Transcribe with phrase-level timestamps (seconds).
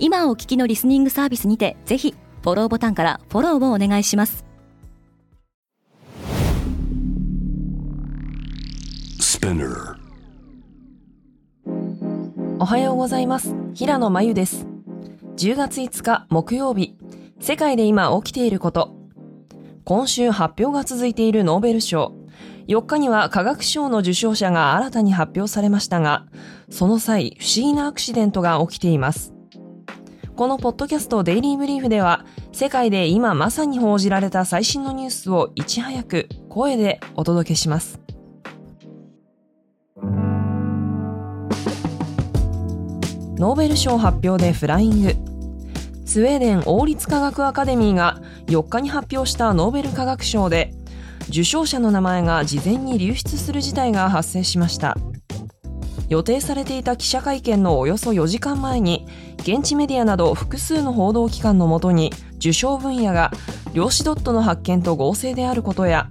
[0.00, 4.44] 今お聞きのリスニングサービスにてぜひフォローボタンからフォローをお願いします。
[12.60, 13.54] おはようございます。
[13.74, 14.66] 平野真由です。
[15.36, 16.96] 10月5日木曜日。
[17.40, 18.94] 世界で今起きていること。
[19.84, 22.14] 今週発表が続いているノーベル賞。
[22.68, 26.26] 4日には科学賞の受賞者が新たに発表されましたが、
[26.68, 29.37] その際、不思議なアクシデントが起きています。
[30.38, 37.98] このポッドキャストデイリーブリーフでは、世界で今まさに報じられた最新のニュースをいち早く声でお届けします。
[43.36, 45.16] ノーベル賞発表でフライング。
[46.06, 50.72] スウェーデン王立科学アカデミーが4日に発表したノーベル科学賞で
[51.30, 54.96] 受賞者の名前が事前に流出する事態が発生しました
[56.08, 59.06] 予定されていた記者会見のおよそ4時間前に
[59.38, 63.30] 現地メディアなど複数の報道機関のもとに受賞分野が
[63.74, 66.10] 量子ドットの発見と合成であることや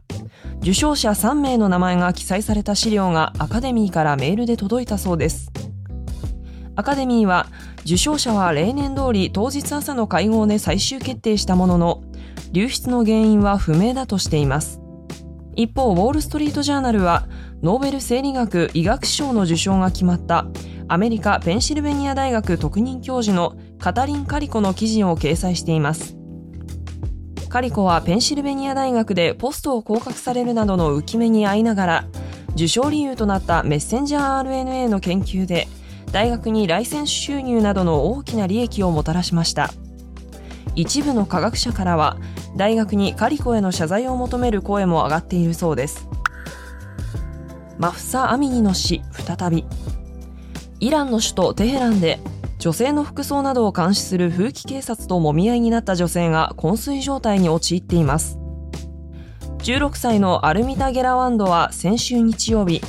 [0.62, 5.52] 受賞者3名の名前が記載された資料がアカデミーからメールで届いたそうです。
[6.76, 7.48] アカデミーは
[7.82, 12.04] 受賞者は例年通り当日朝の会合で最終決定したものの
[12.52, 14.80] 流出の原因は不明だとしています。
[15.56, 17.28] 一方、ウォール・ストリート・ジャーナルは、
[17.64, 20.46] ノーベル生理学・医学賞の受賞が決まった
[20.88, 26.16] アメリカ・ペンシルベニア大学特任教授のカタリン・カリコの記事を掲載しています。
[27.50, 32.08] カリコはペンシルベニア大学でポストを降格されるなどの浮き目に遭いながら、
[32.52, 35.68] 受賞理由となったメッセンジャー RNA の研究で、
[36.12, 39.72] 大学にライセンス収入などの大きな利益をもたらしました。
[40.78, 42.18] 一部の科学者からは
[42.56, 46.08] 大学にカリコへの謝罪を求める声も上がっているそうです
[47.80, 49.66] マフサ・アミニの死再び。
[50.80, 52.20] イランの首都テヘランで
[52.58, 58.40] 女性の服装などを監視する風紀警察ともみ合いになった女性が昏睡状態に陥っています。
[59.60, 62.82] 16歳のアルミタ・ゲラワンドは先週日曜日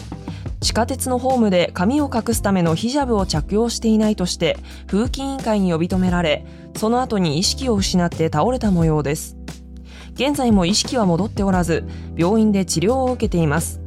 [0.61, 4.57] 地下鉄のホームで髪を隠すためのヒジャブを着用していないとして
[4.87, 9.37] 風紀委員会に呼び止められその後に意識を失って倒れた模様です。
[10.15, 11.85] 現在も意識は戻っておらず
[12.17, 13.81] 病院で治療を受けています。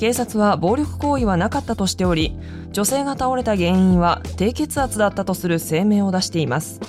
[0.00, 2.34] 警察は暴力行為はなかったとしており
[2.72, 6.80] 女性が倒れた原因は低血圧だったとする声明を出しています。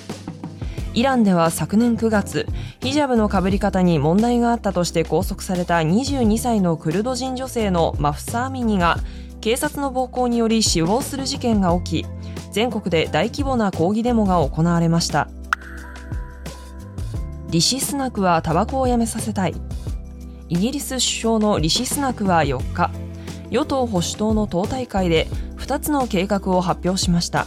[0.94, 2.46] イランでは昨年9月
[2.80, 8.96] ヒジャブのかぶり方に問題があったとして拘束された22歳のクルド人女性のマフサーミニが
[9.42, 12.06] 警察の暴行により死亡する事件が起き
[12.50, 15.28] 全国で大規模な抗議デモが行われました。
[17.50, 19.54] リシ・スナクはタバコをやめさせたい。
[20.52, 22.90] イギリス首相のリシ・スナクは4日
[23.48, 25.26] 与党保守党の党大会で
[25.56, 27.46] 2つの計画を発表しました。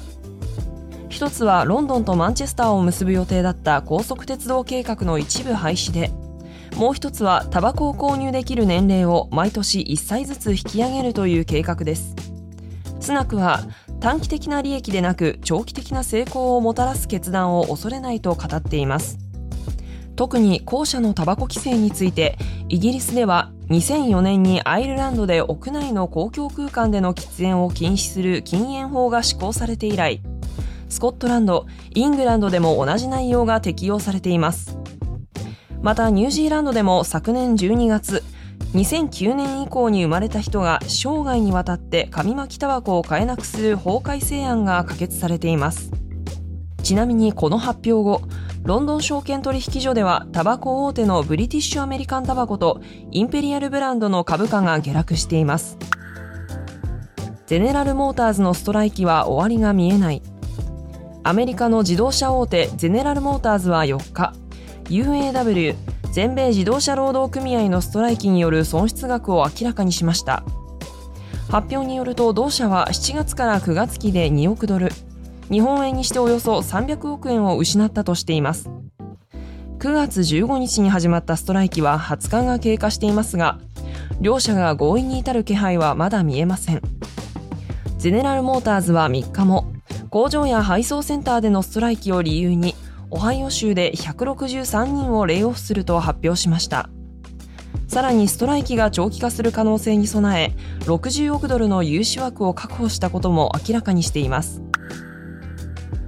[1.08, 6.10] 一つはロンドンとマンチェスターを結ぶ予定だった高速鉄道計画の一部廃止で
[6.78, 12.16] もう一つはタバコを購入できる年齢を毎年1歳ずつ引き上げるという計画です。
[13.00, 13.60] スナクは
[14.00, 19.25] 短期的な利益でなく長期的な成功をもたらす決断を恐れないと語っています。
[20.16, 22.38] 特に後者のタバコ規制について
[22.70, 30.22] イギリスでは2004年にアイルランドで屋内の公共空間での喫煙を禁止する禁煙法が施行されて以来
[30.90, 34.78] スコットランド、イングランドでも同じ内容が適用されています。
[35.82, 38.24] またニュージーランドでも昨年12月、
[38.74, 45.92] 2009年以降に生まれた人が生涯にわたって紙巻きタバコを買えなくする法改正案が可決されています。
[46.82, 48.22] ちなみにこの発表後、
[48.66, 52.82] ロンドン証券取引所ではタバコ大手のブリティッシュアメリカンタバコと
[53.12, 55.78] インペリアルブランドの株価が下落しています。
[57.46, 60.24] ゼネラルモーターズのストライキは終わりが見えない。
[61.22, 64.34] アメリカの自動車大手ゼネラルモーターズは4日
[64.86, 65.76] UAW
[66.12, 70.44] 全米自動車労働組合のストライキによる損失額を明らかにしました
[71.50, 74.92] 発表によると同社は7月から9月期で2億ドル
[75.52, 78.70] 日本円にしておよそ300億円を失ったとしています。
[79.80, 83.60] 9月15日に始まったストライキは20日が経過していますが
[84.22, 86.82] 両者が合意に至る気配はまだ見えません。
[87.98, 89.72] ゼネラルモーターズは3日も
[90.10, 92.76] 工場や配送センターでのストライキを理由に
[93.10, 96.90] オハイオ州で163人をレイオフすると発表しました。
[97.88, 100.54] さらにストライキが長期化する可能性に備え
[100.86, 104.65] 60億ドルの融資枠を確保したことも明らかにしています。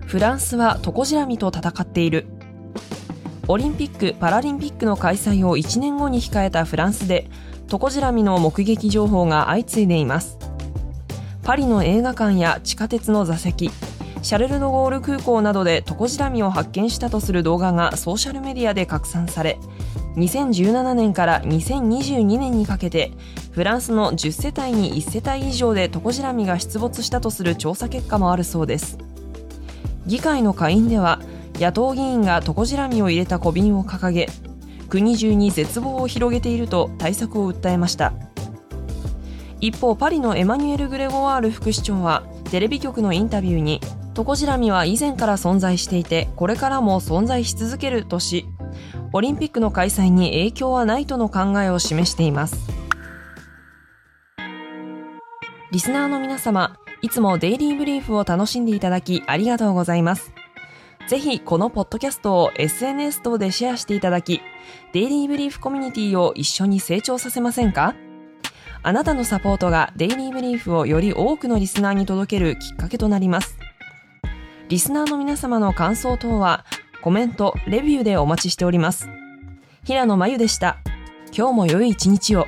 [0.08, 2.28] フランスはトコジラミと戦っている。
[3.50, 7.30] オリンピック・パラリンピックの開催を1年後に控えたフランスで
[7.68, 10.38] トコジラミの目撃情報が相次いでいます。
[11.44, 13.70] パリの映画館や地下鉄の座席
[14.22, 19.60] シャルル・ド・ゴール空港などでトコジラミを発見したとする動画がソーシャルメディアで拡散され
[20.16, 23.12] 2017年から2022年にかけて
[23.52, 29.07] フランスの10世帯に1世帯以上でトコジラミが出没したとする調査結果もあるそうです。
[30.08, 31.20] 議会の下院では
[31.56, 34.28] 野党議員がトコジラミを入れた小瓶を掲げ
[34.90, 38.14] 国中に絶望を広げていると対策を訴えました。
[39.60, 43.82] 一方パリのエマニュエル・グレゴワール副市長はテレビ局のインタビューに
[44.14, 48.46] トコジラミは以前から存在していてこれからも存在し続けるとし
[49.14, 52.68] オリンピックの開催に影響はないとの考えを示しています。
[55.72, 60.32] リスナーの皆様いつもデイリーブリーフを楽しんでいただきありがとうございます
[61.08, 64.42] ぜひこのポッドキャストを SNS 等でシェアしていただき、
[64.92, 67.96] デイリーブリーフコミュニティを一緒に成長させませんか？
[68.84, 73.58] あなたのサポートがデイリーブリーフをより多くのリスナーに届けるきっかけとなります。
[74.68, 76.66] リスナーの皆様の感想等は
[77.02, 79.08] コメント、レビューでお待ちしております。
[79.86, 80.76] 平野真由でした。
[81.34, 82.48] 今日も良い一日を。